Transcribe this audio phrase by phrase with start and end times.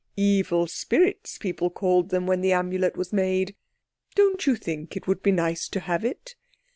[0.17, 3.55] Evil spirits, people called them when the Amulet was made.
[4.15, 6.33] Don't you think it would be nice to have it?"